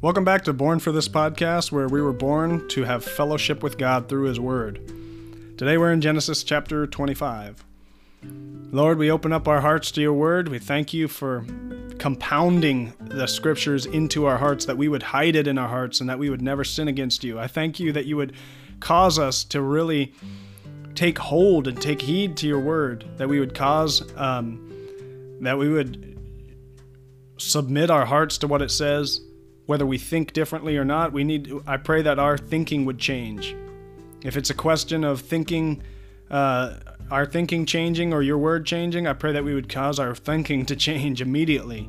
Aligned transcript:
Welcome 0.00 0.24
back 0.24 0.44
to 0.44 0.52
Born 0.52 0.78
for 0.78 0.92
This 0.92 1.08
podcast, 1.08 1.72
where 1.72 1.88
we 1.88 2.00
were 2.00 2.12
born 2.12 2.68
to 2.68 2.84
have 2.84 3.02
fellowship 3.02 3.64
with 3.64 3.78
God 3.78 4.08
through 4.08 4.28
His 4.28 4.38
Word. 4.38 4.80
Today 5.58 5.76
we're 5.76 5.92
in 5.92 6.00
Genesis 6.00 6.44
chapter 6.44 6.86
25. 6.86 7.64
Lord, 8.22 8.96
we 8.98 9.10
open 9.10 9.32
up 9.32 9.48
our 9.48 9.60
hearts 9.60 9.90
to 9.90 10.00
your 10.00 10.12
Word. 10.12 10.50
We 10.50 10.60
thank 10.60 10.94
you 10.94 11.08
for 11.08 11.44
compounding 11.98 12.92
the 13.00 13.26
Scriptures 13.26 13.86
into 13.86 14.26
our 14.26 14.38
hearts, 14.38 14.66
that 14.66 14.78
we 14.78 14.86
would 14.86 15.02
hide 15.02 15.34
it 15.34 15.48
in 15.48 15.58
our 15.58 15.66
hearts 15.66 16.00
and 16.00 16.08
that 16.08 16.20
we 16.20 16.30
would 16.30 16.42
never 16.42 16.62
sin 16.62 16.86
against 16.86 17.24
you. 17.24 17.40
I 17.40 17.48
thank 17.48 17.80
you 17.80 17.90
that 17.90 18.06
you 18.06 18.16
would 18.16 18.34
cause 18.78 19.18
us 19.18 19.42
to 19.46 19.60
really 19.60 20.14
take 20.94 21.18
hold 21.18 21.66
and 21.66 21.82
take 21.82 22.02
heed 22.02 22.36
to 22.36 22.46
your 22.46 22.60
Word, 22.60 23.04
that 23.16 23.28
we 23.28 23.40
would 23.40 23.52
cause, 23.52 24.04
um, 24.16 25.40
that 25.40 25.58
we 25.58 25.68
would 25.68 26.16
submit 27.36 27.90
our 27.90 28.06
hearts 28.06 28.38
to 28.38 28.46
what 28.46 28.62
it 28.62 28.70
says 28.70 29.22
whether 29.68 29.84
we 29.84 29.98
think 29.98 30.32
differently 30.32 30.78
or 30.78 30.84
not, 30.84 31.12
we 31.12 31.22
need. 31.22 31.52
I 31.66 31.76
pray 31.76 32.00
that 32.00 32.18
our 32.18 32.38
thinking 32.38 32.86
would 32.86 32.98
change. 32.98 33.54
If 34.24 34.38
it's 34.38 34.48
a 34.48 34.54
question 34.54 35.04
of 35.04 35.20
thinking, 35.20 35.82
uh, 36.30 36.76
our 37.10 37.26
thinking 37.26 37.66
changing 37.66 38.14
or 38.14 38.22
your 38.22 38.38
word 38.38 38.64
changing, 38.64 39.06
I 39.06 39.12
pray 39.12 39.32
that 39.32 39.44
we 39.44 39.52
would 39.52 39.68
cause 39.68 39.98
our 40.00 40.14
thinking 40.14 40.64
to 40.64 40.74
change 40.74 41.20
immediately. 41.20 41.86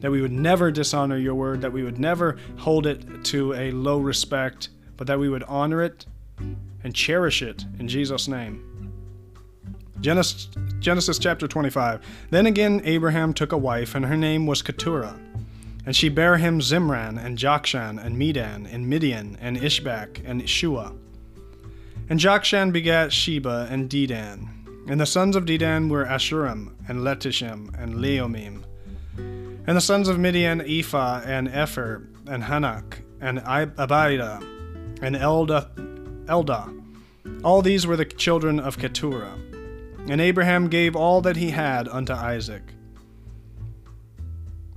That 0.00 0.10
we 0.10 0.20
would 0.20 0.32
never 0.32 0.72
dishonor 0.72 1.16
your 1.16 1.36
word, 1.36 1.60
that 1.60 1.72
we 1.72 1.84
would 1.84 2.00
never 2.00 2.38
hold 2.58 2.88
it 2.88 3.24
to 3.26 3.54
a 3.54 3.70
low 3.70 3.98
respect, 3.98 4.70
but 4.96 5.06
that 5.06 5.20
we 5.20 5.28
would 5.28 5.44
honor 5.44 5.82
it 5.82 6.06
and 6.82 6.92
cherish 6.92 7.40
it 7.40 7.64
in 7.78 7.86
Jesus' 7.86 8.26
name. 8.26 8.64
Genesis, 10.00 10.48
Genesis 10.80 11.20
chapter 11.20 11.46
25. 11.46 12.04
Then 12.30 12.46
again, 12.46 12.80
Abraham 12.84 13.32
took 13.32 13.52
a 13.52 13.56
wife, 13.56 13.94
and 13.94 14.04
her 14.06 14.16
name 14.16 14.44
was 14.44 14.60
Keturah. 14.60 15.16
And 15.86 15.94
she 15.94 16.08
bare 16.08 16.36
him 16.36 16.60
Zimran, 16.60 17.24
and 17.24 17.38
Jokshan, 17.38 18.04
and 18.04 18.18
Medan, 18.18 18.66
and 18.66 18.88
Midian, 18.88 19.38
and 19.40 19.56
Ishbak, 19.56 20.20
and 20.28 20.42
Shuah. 20.42 20.98
And 22.08 22.20
Jokshan 22.20 22.72
begat 22.72 23.12
Sheba 23.12 23.68
and 23.70 23.88
Dedan. 23.88 24.48
And 24.88 25.00
the 25.00 25.06
sons 25.06 25.36
of 25.36 25.44
Dedan 25.44 25.88
were 25.88 26.04
Asshurim, 26.04 26.72
and 26.88 27.00
Letushim, 27.00 27.72
and 27.80 27.94
Leummim. 27.94 28.64
And 29.16 29.76
the 29.76 29.80
sons 29.80 30.08
of 30.08 30.18
Midian, 30.18 30.60
Ephah, 30.60 31.22
and 31.24 31.48
Epher, 31.48 32.06
and 32.26 32.42
Hanoch, 32.42 32.98
and 33.20 33.38
Abida, 33.40 34.42
and 35.02 35.16
Elda, 35.16 35.70
Elda. 36.28 36.72
All 37.42 37.62
these 37.62 37.86
were 37.86 37.96
the 37.96 38.04
children 38.04 38.60
of 38.60 38.78
Keturah. 38.78 39.38
And 40.08 40.20
Abraham 40.20 40.68
gave 40.68 40.94
all 40.94 41.20
that 41.22 41.36
he 41.36 41.50
had 41.50 41.88
unto 41.88 42.12
Isaac. 42.12 42.62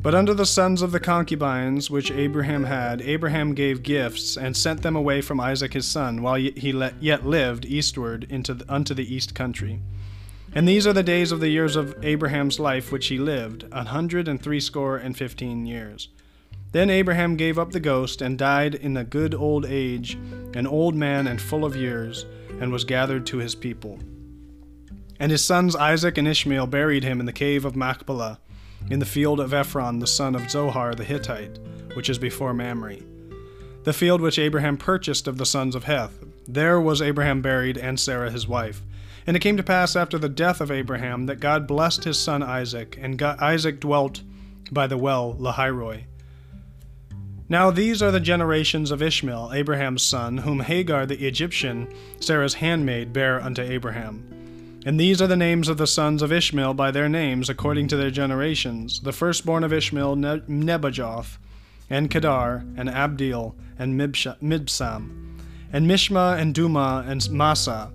But 0.01 0.15
unto 0.15 0.33
the 0.33 0.45
sons 0.45 0.81
of 0.81 0.93
the 0.93 0.99
concubines 0.99 1.91
which 1.91 2.09
Abraham 2.09 2.63
had, 2.63 3.01
Abraham 3.01 3.53
gave 3.53 3.83
gifts, 3.83 4.37
and 4.37 4.55
sent 4.55 4.81
them 4.81 4.95
away 4.95 5.19
from 5.19 5.41
Isaac 5.41 5.73
his 5.73 5.85
son, 5.85 6.21
while 6.21 6.35
he 6.35 6.89
yet 7.01 7.25
lived 7.25 7.65
eastward 7.65 8.25
into 8.29 8.53
the, 8.53 8.73
unto 8.73 8.93
the 8.93 9.13
east 9.13 9.35
country. 9.35 9.81
And 10.55 10.65
these 10.65 10.87
are 10.87 10.93
the 10.93 11.03
days 11.03 11.33
of 11.33 11.41
the 11.41 11.49
years 11.49 11.75
of 11.75 11.93
Abraham's 12.01 12.61
life 12.61 12.93
which 12.93 13.07
he 13.07 13.17
lived, 13.17 13.65
an 13.73 13.87
hundred 13.87 14.29
and 14.29 14.41
threescore 14.41 14.95
and 14.95 15.17
fifteen 15.17 15.65
years. 15.65 16.07
Then 16.71 16.89
Abraham 16.89 17.35
gave 17.35 17.59
up 17.59 17.71
the 17.71 17.81
ghost, 17.81 18.21
and 18.21 18.37
died 18.37 18.75
in 18.75 18.95
a 18.95 19.03
good 19.03 19.35
old 19.35 19.65
age, 19.65 20.17
an 20.53 20.65
old 20.65 20.95
man 20.95 21.27
and 21.27 21.41
full 21.41 21.65
of 21.65 21.75
years, 21.75 22.25
and 22.61 22.71
was 22.71 22.85
gathered 22.85 23.25
to 23.25 23.39
his 23.39 23.53
people. 23.53 23.99
And 25.19 25.29
his 25.29 25.43
sons 25.43 25.75
Isaac 25.75 26.17
and 26.17 26.27
Ishmael 26.27 26.67
buried 26.67 27.03
him 27.03 27.19
in 27.19 27.25
the 27.25 27.33
cave 27.33 27.65
of 27.65 27.75
Machpelah 27.75 28.39
in 28.89 28.99
the 28.99 29.05
field 29.05 29.39
of 29.39 29.53
Ephron 29.53 29.99
the 29.99 30.07
son 30.07 30.35
of 30.35 30.49
Zohar 30.49 30.95
the 30.95 31.03
Hittite, 31.03 31.59
which 31.93 32.09
is 32.09 32.17
before 32.17 32.53
Mamre. 32.53 32.97
The 33.83 33.93
field 33.93 34.21
which 34.21 34.39
Abraham 34.39 34.77
purchased 34.77 35.27
of 35.27 35.37
the 35.37 35.45
sons 35.45 35.75
of 35.75 35.85
Heth. 35.85 36.23
There 36.47 36.79
was 36.81 37.01
Abraham 37.01 37.41
buried, 37.41 37.77
and 37.77 37.99
Sarah 37.99 38.31
his 38.31 38.47
wife. 38.47 38.81
And 39.25 39.35
it 39.35 39.41
came 39.41 39.57
to 39.57 39.63
pass 39.63 39.95
after 39.95 40.17
the 40.17 40.29
death 40.29 40.61
of 40.61 40.71
Abraham 40.71 41.27
that 41.27 41.39
God 41.39 41.67
blessed 41.67 42.03
his 42.03 42.19
son 42.19 42.41
Isaac, 42.41 42.97
and 42.99 43.21
Isaac 43.21 43.79
dwelt 43.79 44.21
by 44.71 44.87
the 44.87 44.97
well 44.97 45.35
Lahairoi. 45.39 46.03
Now 47.47 47.71
these 47.71 48.03
are 48.03 48.11
the 48.11 48.19
generations 48.19 48.91
of 48.91 49.01
Ishmael, 49.01 49.51
Abraham's 49.53 50.03
son, 50.03 50.37
whom 50.37 50.59
Hagar 50.59 51.05
the 51.07 51.25
Egyptian, 51.25 51.91
Sarah's 52.19 52.53
handmaid, 52.55 53.11
bare 53.11 53.41
unto 53.41 53.61
Abraham. 53.61 54.38
And 54.85 54.99
these 54.99 55.21
are 55.21 55.27
the 55.27 55.35
names 55.35 55.67
of 55.67 55.77
the 55.77 55.87
sons 55.87 56.21
of 56.21 56.31
Ishmael 56.31 56.73
by 56.73 56.91
their 56.91 57.09
names, 57.09 57.49
according 57.49 57.89
to 57.89 57.97
their 57.97 58.11
generations. 58.11 59.01
The 59.01 59.11
firstborn 59.11 59.63
of 59.63 59.73
Ishmael, 59.73 60.15
ne- 60.15 60.39
Nebajoth, 60.47 61.37
and 61.89 62.09
Kedar, 62.09 62.63
and 62.77 62.87
Abdeel, 62.87 63.55
and 63.77 63.99
Mibsam, 63.99 65.37
and 65.73 65.85
Mishma, 65.85 66.39
and 66.39 66.55
Dumah, 66.55 67.07
and 67.09 67.29
Massa, 67.29 67.91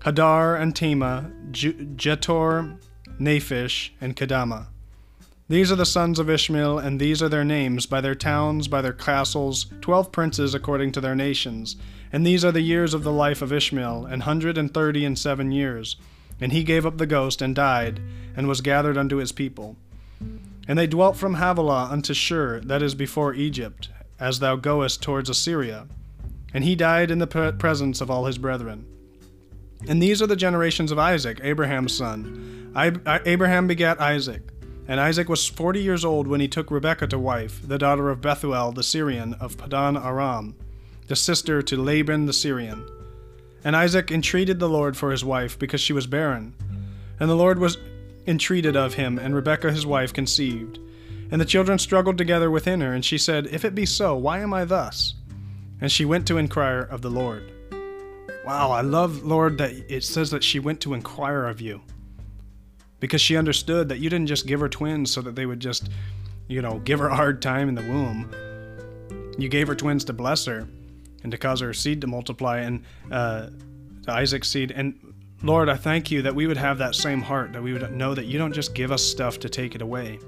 Hadar, 0.00 0.60
and 0.60 0.76
Tema, 0.76 1.30
Jetur, 1.52 2.78
Naphish, 3.18 3.90
and 4.00 4.14
Kedemah. 4.14 4.66
These 5.50 5.72
are 5.72 5.76
the 5.76 5.84
sons 5.84 6.20
of 6.20 6.30
Ishmael, 6.30 6.78
and 6.78 7.00
these 7.00 7.20
are 7.20 7.28
their 7.28 7.44
names, 7.44 7.84
by 7.84 8.00
their 8.00 8.14
towns, 8.14 8.68
by 8.68 8.82
their 8.82 8.92
castles, 8.92 9.66
twelve 9.80 10.12
princes 10.12 10.54
according 10.54 10.92
to 10.92 11.00
their 11.00 11.16
nations. 11.16 11.74
And 12.12 12.24
these 12.24 12.44
are 12.44 12.52
the 12.52 12.60
years 12.60 12.94
of 12.94 13.02
the 13.02 13.10
life 13.10 13.42
of 13.42 13.52
Ishmael, 13.52 14.06
an 14.06 14.20
hundred 14.20 14.56
and 14.56 14.72
thirty 14.72 15.04
and 15.04 15.18
seven 15.18 15.50
years. 15.50 15.96
And 16.40 16.52
he 16.52 16.62
gave 16.62 16.86
up 16.86 16.98
the 16.98 17.04
ghost 17.04 17.42
and 17.42 17.52
died, 17.52 18.00
and 18.36 18.46
was 18.46 18.60
gathered 18.60 18.96
unto 18.96 19.16
his 19.16 19.32
people. 19.32 19.74
And 20.68 20.78
they 20.78 20.86
dwelt 20.86 21.16
from 21.16 21.34
Havilah 21.34 21.88
unto 21.90 22.14
Shur, 22.14 22.60
that 22.60 22.80
is 22.80 22.94
before 22.94 23.34
Egypt, 23.34 23.88
as 24.20 24.38
thou 24.38 24.54
goest 24.54 25.02
towards 25.02 25.28
Assyria. 25.28 25.88
And 26.54 26.62
he 26.62 26.76
died 26.76 27.10
in 27.10 27.18
the 27.18 27.56
presence 27.58 28.00
of 28.00 28.08
all 28.08 28.26
his 28.26 28.38
brethren. 28.38 28.86
And 29.88 30.00
these 30.00 30.22
are 30.22 30.28
the 30.28 30.36
generations 30.36 30.92
of 30.92 30.98
Isaac, 31.00 31.40
Abraham's 31.42 31.96
son. 31.96 32.70
I, 32.76 32.92
Abraham 33.26 33.66
begat 33.66 34.00
Isaac. 34.00 34.42
And 34.90 34.98
Isaac 34.98 35.28
was 35.28 35.46
forty 35.46 35.80
years 35.80 36.04
old 36.04 36.26
when 36.26 36.40
he 36.40 36.48
took 36.48 36.68
Rebekah 36.68 37.06
to 37.06 37.18
wife, 37.18 37.60
the 37.64 37.78
daughter 37.78 38.10
of 38.10 38.20
Bethuel 38.20 38.72
the 38.72 38.82
Syrian 38.82 39.34
of 39.34 39.56
Padan 39.56 39.96
Aram, 39.96 40.56
the 41.06 41.14
sister 41.14 41.62
to 41.62 41.80
Laban 41.80 42.26
the 42.26 42.32
Syrian. 42.32 42.84
And 43.62 43.76
Isaac 43.76 44.10
entreated 44.10 44.58
the 44.58 44.68
Lord 44.68 44.96
for 44.96 45.12
his 45.12 45.24
wife, 45.24 45.56
because 45.56 45.80
she 45.80 45.92
was 45.92 46.08
barren. 46.08 46.56
And 47.20 47.30
the 47.30 47.36
Lord 47.36 47.60
was 47.60 47.78
entreated 48.26 48.74
of 48.74 48.94
him, 48.94 49.16
and 49.16 49.32
Rebekah 49.32 49.70
his 49.70 49.86
wife 49.86 50.12
conceived. 50.12 50.80
And 51.30 51.40
the 51.40 51.44
children 51.44 51.78
struggled 51.78 52.18
together 52.18 52.50
within 52.50 52.80
her, 52.80 52.92
and 52.92 53.04
she 53.04 53.16
said, 53.16 53.46
If 53.46 53.64
it 53.64 53.76
be 53.76 53.86
so, 53.86 54.16
why 54.16 54.40
am 54.40 54.52
I 54.52 54.64
thus? 54.64 55.14
And 55.80 55.92
she 55.92 56.04
went 56.04 56.26
to 56.26 56.36
inquire 56.36 56.80
of 56.80 57.00
the 57.00 57.10
Lord. 57.10 57.52
Wow, 58.44 58.72
I 58.72 58.80
love, 58.80 59.22
Lord, 59.22 59.56
that 59.58 59.70
it 59.88 60.02
says 60.02 60.32
that 60.32 60.42
she 60.42 60.58
went 60.58 60.80
to 60.80 60.94
inquire 60.94 61.46
of 61.46 61.60
you. 61.60 61.80
Because 63.00 63.20
she 63.20 63.36
understood 63.36 63.88
that 63.88 63.98
you 63.98 64.10
didn't 64.10 64.28
just 64.28 64.46
give 64.46 64.60
her 64.60 64.68
twins 64.68 65.10
so 65.10 65.20
that 65.22 65.34
they 65.34 65.46
would 65.46 65.60
just, 65.60 65.88
you 66.48 66.62
know, 66.62 66.78
give 66.80 66.98
her 66.98 67.08
a 67.08 67.16
hard 67.16 67.42
time 67.42 67.68
in 67.68 67.74
the 67.74 67.82
womb. 67.82 68.30
You 69.38 69.48
gave 69.48 69.66
her 69.68 69.74
twins 69.74 70.04
to 70.04 70.12
bless 70.12 70.44
her 70.44 70.68
and 71.22 71.32
to 71.32 71.38
cause 71.38 71.62
our 71.62 71.72
seed 71.72 72.00
to 72.02 72.06
multiply 72.06 72.60
and 72.60 72.84
uh, 73.10 73.48
Isaac's 74.06 74.48
seed. 74.48 74.70
And 74.70 75.14
Lord, 75.42 75.68
I 75.68 75.76
thank 75.76 76.10
you 76.10 76.22
that 76.22 76.34
we 76.34 76.46
would 76.46 76.58
have 76.58 76.78
that 76.78 76.94
same 76.94 77.22
heart, 77.22 77.54
that 77.54 77.62
we 77.62 77.72
would 77.72 77.90
know 77.92 78.14
that 78.14 78.26
you 78.26 78.38
don't 78.38 78.52
just 78.52 78.74
give 78.74 78.92
us 78.92 79.02
stuff 79.02 79.38
to 79.40 79.48
take 79.48 79.74
it 79.74 79.82
away. 79.82 80.18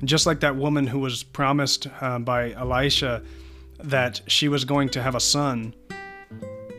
And 0.00 0.08
just 0.08 0.26
like 0.26 0.40
that 0.40 0.56
woman 0.56 0.86
who 0.86 0.98
was 0.98 1.22
promised 1.22 1.86
uh, 2.00 2.18
by 2.18 2.52
Elisha 2.52 3.22
that 3.82 4.22
she 4.26 4.48
was 4.48 4.64
going 4.64 4.88
to 4.90 5.02
have 5.02 5.14
a 5.14 5.20
son 5.20 5.74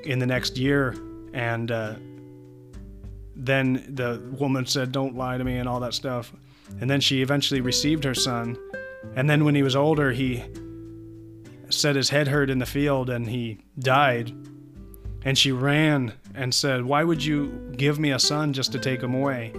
in 0.04 0.20
the 0.20 0.26
next 0.26 0.58
year, 0.58 0.96
and 1.34 1.72
uh, 1.72 1.96
then 3.36 3.94
the 3.96 4.22
woman 4.38 4.66
said, 4.66 4.92
Don't 4.92 5.16
lie 5.16 5.38
to 5.38 5.44
me, 5.44 5.58
and 5.58 5.68
all 5.68 5.80
that 5.82 5.94
stuff. 5.94 6.34
And 6.80 6.90
then 6.90 7.02
she 7.02 7.22
eventually 7.22 7.62
received 7.62 8.04
her 8.04 8.16
son. 8.16 8.58
And 9.16 9.30
then 9.30 9.46
when 9.46 9.56
he 9.56 9.64
was 9.64 9.76
older, 9.76 10.12
he 10.12 10.44
said 11.70 11.96
his 11.96 12.10
head 12.10 12.28
hurt 12.28 12.50
in 12.50 12.60
the 12.60 12.66
field 12.66 13.10
and 13.10 13.28
he 13.28 13.60
died. 13.80 14.32
And 15.24 15.38
she 15.38 15.52
ran 15.52 16.14
and 16.34 16.54
said, 16.54 16.86
Why 16.86 17.04
would 17.04 17.24
you 17.24 17.72
give 17.76 18.00
me 18.00 18.12
a 18.12 18.20
son 18.20 18.54
just 18.54 18.72
to 18.72 18.80
take 18.80 19.02
him 19.02 19.14
away? 19.14 19.54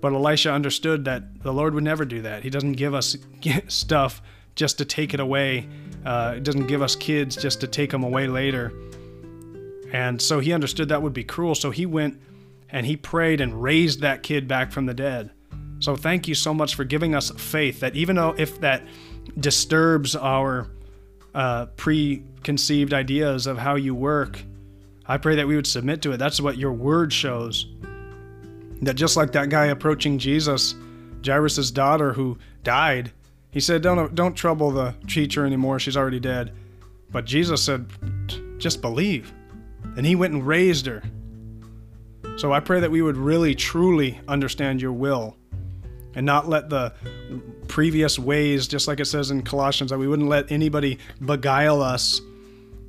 But 0.00 0.12
Elisha 0.12 0.52
understood 0.52 1.04
that 1.04 1.42
the 1.42 1.52
Lord 1.52 1.74
would 1.74 1.84
never 1.84 2.04
do 2.04 2.22
that. 2.22 2.42
He 2.42 2.50
doesn't 2.50 2.72
give 2.72 2.92
us 2.92 3.16
stuff 3.68 4.20
just 4.54 4.78
to 4.78 4.84
take 4.84 5.14
it 5.14 5.20
away, 5.20 5.66
uh, 6.04 6.34
he 6.34 6.40
doesn't 6.40 6.66
give 6.66 6.82
us 6.82 6.94
kids 6.94 7.36
just 7.36 7.60
to 7.60 7.66
take 7.66 7.90
them 7.90 8.02
away 8.02 8.26
later. 8.26 8.72
And 9.92 10.20
so 10.20 10.40
he 10.40 10.52
understood 10.52 10.88
that 10.88 11.00
would 11.00 11.12
be 11.12 11.24
cruel. 11.24 11.54
So 11.54 11.70
he 11.70 11.86
went 11.86 12.20
and 12.72 12.86
he 12.86 12.96
prayed 12.96 13.40
and 13.40 13.62
raised 13.62 14.00
that 14.00 14.24
kid 14.24 14.48
back 14.48 14.72
from 14.72 14.86
the 14.86 14.94
dead. 14.94 15.30
So 15.78 15.94
thank 15.94 16.26
you 16.26 16.34
so 16.34 16.54
much 16.54 16.74
for 16.74 16.84
giving 16.84 17.14
us 17.14 17.30
faith 17.30 17.80
that 17.80 17.94
even 17.94 18.16
though 18.16 18.34
if 18.36 18.60
that 18.60 18.82
disturbs 19.38 20.16
our 20.16 20.68
uh, 21.34 21.66
preconceived 21.76 22.94
ideas 22.94 23.46
of 23.46 23.58
how 23.58 23.74
you 23.74 23.94
work, 23.94 24.42
I 25.06 25.18
pray 25.18 25.36
that 25.36 25.46
we 25.46 25.54
would 25.56 25.66
submit 25.66 26.02
to 26.02 26.12
it. 26.12 26.16
That's 26.16 26.40
what 26.40 26.56
your 26.56 26.72
word 26.72 27.12
shows. 27.12 27.66
That 28.80 28.94
just 28.94 29.16
like 29.16 29.32
that 29.32 29.48
guy 29.48 29.66
approaching 29.66 30.18
Jesus, 30.18 30.74
Jairus' 31.24 31.70
daughter 31.70 32.12
who 32.12 32.38
died, 32.62 33.12
He 33.52 33.60
said, 33.60 33.82
"Don't 33.82 34.14
don't 34.14 34.34
trouble 34.34 34.70
the 34.70 34.94
teacher 35.06 35.44
anymore. 35.44 35.78
She's 35.78 35.96
already 35.96 36.20
dead." 36.20 36.52
But 37.10 37.26
Jesus 37.26 37.62
said, 37.62 37.86
"Just 38.58 38.80
believe." 38.80 39.32
And 39.96 40.06
he 40.06 40.16
went 40.16 40.32
and 40.32 40.46
raised 40.46 40.86
her. 40.86 41.02
So 42.36 42.52
I 42.52 42.60
pray 42.60 42.80
that 42.80 42.90
we 42.90 43.02
would 43.02 43.16
really 43.16 43.54
truly 43.54 44.20
understand 44.26 44.80
your 44.80 44.92
will 44.92 45.36
and 46.14 46.26
not 46.26 46.48
let 46.48 46.70
the 46.70 46.92
previous 47.68 48.18
ways, 48.18 48.66
just 48.68 48.88
like 48.88 49.00
it 49.00 49.06
says 49.06 49.30
in 49.30 49.42
Colossians, 49.42 49.90
that 49.90 49.98
we 49.98 50.08
wouldn't 50.08 50.28
let 50.28 50.50
anybody 50.50 50.98
beguile 51.24 51.82
us 51.82 52.20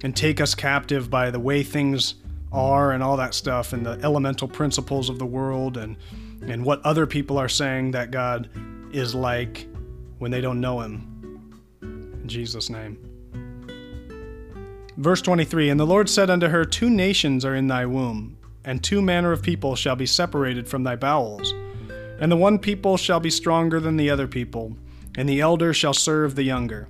and 0.03 0.15
take 0.15 0.41
us 0.41 0.55
captive 0.55 1.09
by 1.09 1.31
the 1.31 1.39
way 1.39 1.63
things 1.63 2.15
are 2.51 2.91
and 2.91 3.01
all 3.01 3.17
that 3.17 3.33
stuff 3.33 3.73
and 3.73 3.85
the 3.85 3.99
elemental 4.03 4.47
principles 4.47 5.09
of 5.09 5.17
the 5.17 5.25
world 5.25 5.77
and 5.77 5.97
and 6.47 6.63
what 6.63 6.85
other 6.85 7.07
people 7.07 7.37
are 7.37 7.49
saying 7.49 7.91
that 7.91 8.11
God 8.11 8.49
is 8.91 9.15
like 9.15 9.67
when 10.19 10.29
they 10.29 10.41
don't 10.41 10.59
know 10.59 10.81
him. 10.81 11.61
In 11.81 12.27
Jesus 12.27 12.69
name. 12.69 12.97
Verse 14.97 15.21
23 15.21 15.69
And 15.69 15.79
the 15.79 15.85
Lord 15.85 16.09
said 16.09 16.29
unto 16.29 16.47
her, 16.47 16.65
Two 16.65 16.89
nations 16.89 17.45
are 17.45 17.55
in 17.55 17.67
thy 17.67 17.85
womb, 17.85 18.37
and 18.65 18.83
two 18.83 19.01
manner 19.01 19.31
of 19.31 19.41
people 19.41 19.75
shall 19.75 19.95
be 19.95 20.05
separated 20.05 20.67
from 20.67 20.83
thy 20.83 20.95
bowels. 20.95 21.53
And 22.19 22.31
the 22.31 22.37
one 22.37 22.59
people 22.59 22.97
shall 22.97 23.19
be 23.19 23.29
stronger 23.29 23.79
than 23.79 23.97
the 23.97 24.09
other 24.09 24.27
people, 24.27 24.77
and 25.17 25.27
the 25.27 25.41
elder 25.41 25.73
shall 25.73 25.93
serve 25.93 26.35
the 26.35 26.43
younger. 26.43 26.87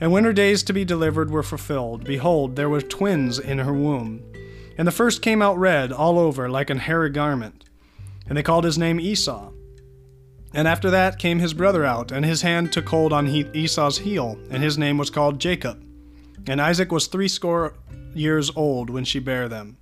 And 0.00 0.12
when 0.12 0.24
her 0.24 0.32
days 0.32 0.62
to 0.64 0.72
be 0.72 0.84
delivered 0.84 1.30
were 1.30 1.42
fulfilled, 1.42 2.04
behold, 2.04 2.56
there 2.56 2.68
were 2.68 2.82
twins 2.82 3.38
in 3.38 3.58
her 3.58 3.72
womb. 3.72 4.22
And 4.76 4.86
the 4.86 4.92
first 4.92 5.22
came 5.22 5.40
out 5.40 5.58
red 5.58 5.90
all 5.90 6.18
over, 6.18 6.50
like 6.50 6.68
an 6.68 6.78
hairy 6.78 7.10
garment. 7.10 7.64
And 8.28 8.36
they 8.36 8.42
called 8.42 8.64
his 8.64 8.76
name 8.76 9.00
Esau. 9.00 9.52
And 10.52 10.68
after 10.68 10.90
that 10.90 11.18
came 11.18 11.38
his 11.38 11.54
brother 11.54 11.84
out, 11.84 12.12
and 12.12 12.24
his 12.24 12.42
hand 12.42 12.72
took 12.72 12.88
hold 12.88 13.12
on 13.12 13.26
Esau's 13.26 13.98
heel, 13.98 14.38
and 14.50 14.62
his 14.62 14.76
name 14.76 14.98
was 14.98 15.10
called 15.10 15.38
Jacob. 15.38 15.82
And 16.46 16.60
Isaac 16.60 16.92
was 16.92 17.06
threescore 17.06 17.74
years 18.14 18.50
old 18.54 18.90
when 18.90 19.04
she 19.04 19.18
bare 19.18 19.48
them. 19.48 19.78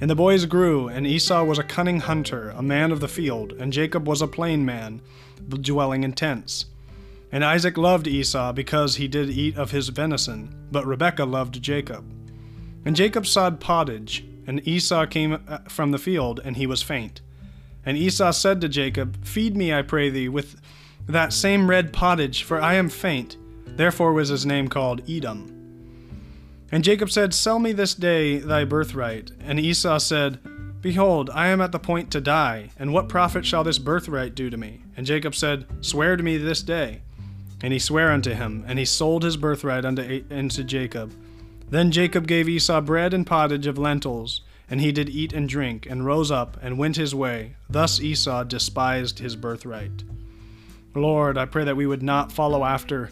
And 0.00 0.08
the 0.08 0.14
boys 0.14 0.46
grew, 0.46 0.88
and 0.88 1.06
Esau 1.06 1.42
was 1.44 1.58
a 1.58 1.64
cunning 1.64 2.00
hunter, 2.00 2.50
a 2.50 2.62
man 2.62 2.92
of 2.92 3.00
the 3.00 3.08
field, 3.08 3.52
and 3.52 3.72
Jacob 3.72 4.06
was 4.06 4.22
a 4.22 4.28
plain 4.28 4.64
man, 4.64 5.00
dwelling 5.48 6.04
in 6.04 6.12
tents. 6.12 6.66
And 7.32 7.44
Isaac 7.44 7.76
loved 7.76 8.06
Esau 8.06 8.52
because 8.52 8.96
he 8.96 9.08
did 9.08 9.28
eat 9.28 9.56
of 9.56 9.72
his 9.72 9.88
venison, 9.88 10.54
but 10.70 10.86
Rebekah 10.86 11.24
loved 11.24 11.60
Jacob. 11.60 12.04
And 12.84 12.94
Jacob 12.94 13.26
sawed 13.26 13.60
pottage, 13.60 14.24
and 14.46 14.66
Esau 14.66 15.06
came 15.06 15.42
uh, 15.46 15.58
from 15.68 15.90
the 15.90 15.98
field, 15.98 16.40
and 16.44 16.56
he 16.56 16.66
was 16.66 16.82
faint. 16.82 17.20
And 17.84 17.96
Esau 17.96 18.30
said 18.30 18.60
to 18.60 18.68
Jacob, 18.68 19.24
Feed 19.24 19.56
me, 19.56 19.74
I 19.74 19.82
pray 19.82 20.10
thee, 20.10 20.28
with 20.28 20.60
that 21.06 21.32
same 21.32 21.68
red 21.68 21.92
pottage, 21.92 22.44
for 22.44 22.60
I 22.60 22.74
am 22.74 22.88
faint. 22.88 23.36
Therefore 23.66 24.12
was 24.12 24.28
his 24.28 24.46
name 24.46 24.68
called 24.68 25.02
Edom. 25.08 25.57
And 26.70 26.84
Jacob 26.84 27.10
said, 27.10 27.32
Sell 27.32 27.58
me 27.58 27.72
this 27.72 27.94
day 27.94 28.38
thy 28.38 28.64
birthright. 28.64 29.32
And 29.40 29.58
Esau 29.58 29.98
said, 29.98 30.38
Behold, 30.80 31.30
I 31.30 31.48
am 31.48 31.60
at 31.60 31.72
the 31.72 31.78
point 31.78 32.10
to 32.12 32.20
die, 32.20 32.70
and 32.78 32.92
what 32.92 33.08
profit 33.08 33.44
shall 33.44 33.64
this 33.64 33.78
birthright 33.78 34.34
do 34.34 34.48
to 34.48 34.56
me? 34.56 34.82
And 34.96 35.06
Jacob 35.06 35.34
said, 35.34 35.66
Swear 35.80 36.16
to 36.16 36.22
me 36.22 36.36
this 36.36 36.62
day. 36.62 37.02
And 37.62 37.72
he 37.72 37.78
sware 37.78 38.12
unto 38.12 38.32
him, 38.32 38.64
and 38.68 38.78
he 38.78 38.84
sold 38.84 39.24
his 39.24 39.36
birthright 39.36 39.84
unto, 39.84 40.24
unto 40.30 40.62
Jacob. 40.62 41.12
Then 41.70 41.90
Jacob 41.90 42.26
gave 42.26 42.48
Esau 42.48 42.80
bread 42.80 43.12
and 43.12 43.26
pottage 43.26 43.66
of 43.66 43.76
lentils, 43.76 44.42
and 44.70 44.80
he 44.80 44.92
did 44.92 45.08
eat 45.08 45.32
and 45.32 45.48
drink, 45.48 45.86
and 45.88 46.06
rose 46.06 46.30
up, 46.30 46.56
and 46.62 46.78
went 46.78 46.96
his 46.96 47.14
way. 47.14 47.56
Thus 47.68 48.00
Esau 48.00 48.44
despised 48.44 49.18
his 49.18 49.34
birthright. 49.34 50.04
Lord, 50.94 51.36
I 51.36 51.46
pray 51.46 51.64
that 51.64 51.76
we 51.76 51.86
would 51.86 52.02
not 52.02 52.30
follow 52.32 52.64
after 52.64 53.10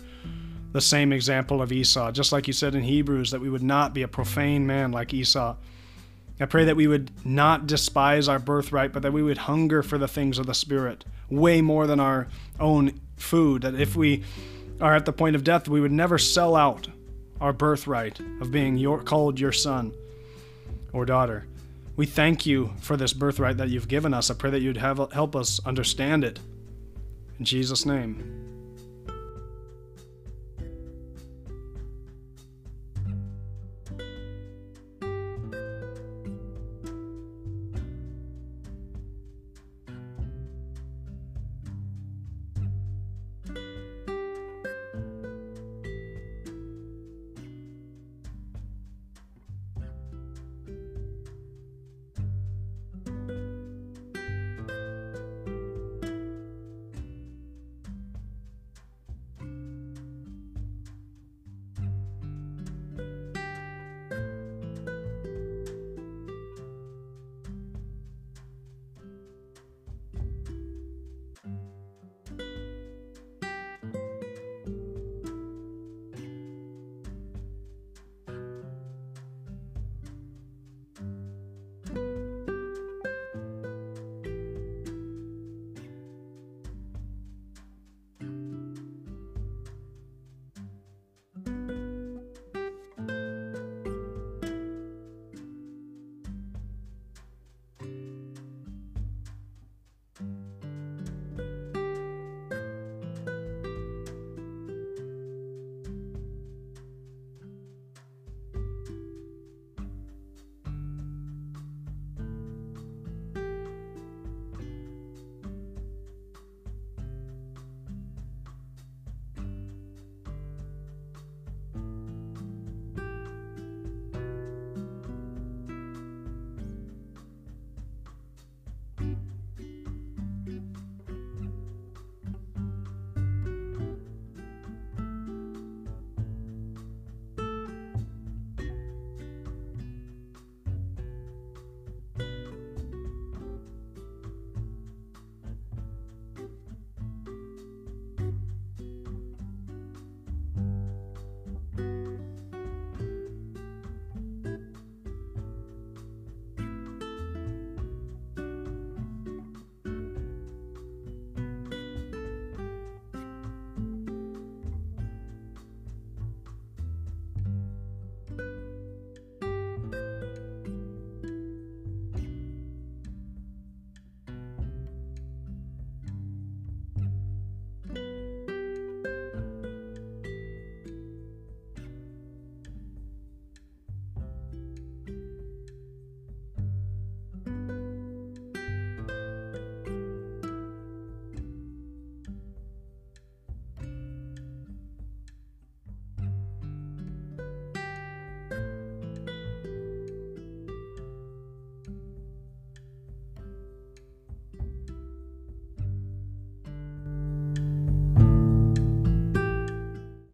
the 0.73 0.81
same 0.81 1.13
example 1.13 1.63
of 1.63 1.73
Esau, 1.73 2.13
just 2.13 2.33
like 2.33 2.47
you 2.47 2.53
said 2.53 2.75
in 2.75 2.83
Hebrews, 2.83 3.31
that 3.31 3.41
we 3.41 3.49
would 3.49 3.63
not 3.63 3.95
be 3.95 4.03
a 4.03 4.09
profane 4.09 4.67
man 4.67 4.93
like 4.93 5.15
Esau. 5.15 5.57
I 6.39 6.45
pray 6.45 6.65
that 6.65 6.77
we 6.77 6.87
would 6.87 7.11
not 7.25 7.67
despise 7.67 8.29
our 8.29 8.39
birthright, 8.39 8.93
but 8.93 9.03
that 9.03 9.13
we 9.13 9.23
would 9.23 9.39
hunger 9.39 9.83
for 9.83 9.97
the 9.97 10.09
things 10.09 10.39
of 10.39 10.47
the 10.47 10.55
Spirit 10.55 11.05
way 11.31 11.63
more 11.63 11.87
than 11.87 11.99
our 11.99 12.29
own 12.61 13.01
food. 13.17 13.63
That 13.63 13.75
if 13.75 13.97
we 13.97 14.23
are 14.81 14.95
at 14.95 15.07
the 15.07 15.13
point 15.13 15.35
of 15.35 15.45
death, 15.45 15.69
we 15.69 15.81
would 15.81 15.93
never 15.93 16.19
sell 16.19 16.55
out 16.55 16.89
our 17.41 17.53
birthright 17.53 18.21
of 18.41 18.51
being 18.51 18.77
your, 18.77 19.03
called 19.03 19.41
your 19.41 19.53
son 19.53 19.95
or 20.93 21.07
daughter. 21.07 21.47
We 21.97 22.05
thank 22.05 22.45
you 22.45 22.73
for 22.81 22.97
this 22.97 23.15
birthright 23.15 23.57
that 23.57 23.71
you've 23.71 23.89
given 23.89 24.13
us. 24.13 24.31
I 24.31 24.35
pray 24.35 24.51
that 24.51 24.61
you'd 24.61 24.77
have, 24.77 24.99
help 25.13 25.35
us 25.35 25.61
understand 25.65 26.25
it. 26.25 26.39
In 27.39 27.45
Jesus' 27.47 27.87
name. 27.87 28.46